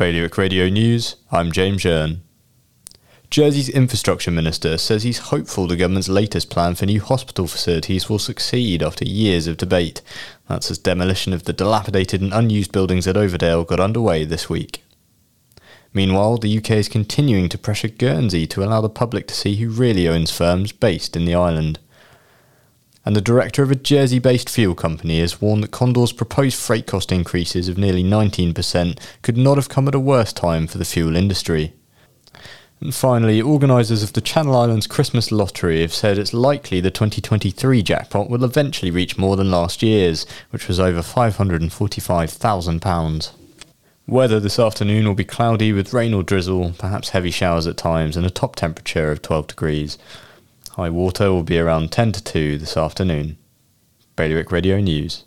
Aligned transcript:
Bailiwick 0.00 0.38
Radio 0.38 0.70
News, 0.70 1.16
I'm 1.30 1.52
James 1.52 1.82
Jern. 1.82 2.20
Jersey's 3.28 3.68
infrastructure 3.68 4.30
minister 4.30 4.78
says 4.78 5.02
he's 5.02 5.28
hopeful 5.28 5.66
the 5.66 5.76
government's 5.76 6.08
latest 6.08 6.48
plan 6.48 6.74
for 6.74 6.86
new 6.86 7.02
hospital 7.02 7.46
facilities 7.46 8.08
will 8.08 8.18
succeed 8.18 8.82
after 8.82 9.04
years 9.04 9.46
of 9.46 9.58
debate. 9.58 10.00
That's 10.48 10.70
as 10.70 10.78
demolition 10.78 11.34
of 11.34 11.44
the 11.44 11.52
dilapidated 11.52 12.22
and 12.22 12.32
unused 12.32 12.72
buildings 12.72 13.06
at 13.06 13.16
Overdale 13.16 13.66
got 13.66 13.78
underway 13.78 14.24
this 14.24 14.48
week. 14.48 14.82
Meanwhile, 15.92 16.38
the 16.38 16.56
UK 16.56 16.70
is 16.70 16.88
continuing 16.88 17.50
to 17.50 17.58
pressure 17.58 17.88
Guernsey 17.88 18.46
to 18.46 18.64
allow 18.64 18.80
the 18.80 18.88
public 18.88 19.26
to 19.26 19.34
see 19.34 19.56
who 19.56 19.68
really 19.68 20.08
owns 20.08 20.30
firms 20.30 20.72
based 20.72 21.14
in 21.14 21.26
the 21.26 21.34
island. 21.34 21.78
And 23.04 23.16
the 23.16 23.20
director 23.20 23.62
of 23.62 23.70
a 23.70 23.76
Jersey 23.76 24.18
based 24.18 24.50
fuel 24.50 24.74
company 24.74 25.20
has 25.20 25.40
warned 25.40 25.62
that 25.62 25.70
Condor's 25.70 26.12
proposed 26.12 26.58
freight 26.58 26.86
cost 26.86 27.10
increases 27.10 27.68
of 27.68 27.78
nearly 27.78 28.04
19% 28.04 28.98
could 29.22 29.36
not 29.36 29.56
have 29.56 29.70
come 29.70 29.88
at 29.88 29.94
a 29.94 30.00
worse 30.00 30.32
time 30.32 30.66
for 30.66 30.78
the 30.78 30.84
fuel 30.84 31.16
industry. 31.16 31.72
And 32.80 32.94
finally, 32.94 33.42
organisers 33.42 34.02
of 34.02 34.14
the 34.14 34.22
Channel 34.22 34.56
Islands 34.56 34.86
Christmas 34.86 35.30
Lottery 35.30 35.82
have 35.82 35.92
said 35.92 36.16
it's 36.16 36.32
likely 36.32 36.80
the 36.80 36.90
2023 36.90 37.82
jackpot 37.82 38.30
will 38.30 38.42
eventually 38.42 38.90
reach 38.90 39.18
more 39.18 39.36
than 39.36 39.50
last 39.50 39.82
year's, 39.82 40.24
which 40.48 40.66
was 40.66 40.80
over 40.80 41.00
£545,000. 41.00 43.32
Weather 44.06 44.40
this 44.40 44.58
afternoon 44.58 45.06
will 45.06 45.14
be 45.14 45.24
cloudy 45.24 45.74
with 45.74 45.92
rain 45.92 46.14
or 46.14 46.22
drizzle, 46.22 46.72
perhaps 46.78 47.10
heavy 47.10 47.30
showers 47.30 47.66
at 47.66 47.76
times, 47.76 48.16
and 48.16 48.24
a 48.24 48.30
top 48.30 48.56
temperature 48.56 49.12
of 49.12 49.20
12 49.20 49.48
degrees. 49.48 49.98
High 50.80 50.88
water 50.88 51.30
will 51.30 51.42
be 51.42 51.58
around 51.58 51.92
10 51.92 52.12
to 52.12 52.24
2 52.24 52.56
this 52.56 52.74
afternoon. 52.74 53.36
Bailiwick 54.16 54.50
Radio 54.50 54.80
News. 54.80 55.24